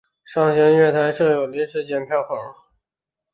[0.25, 2.33] 上行月台设有临时剪票口。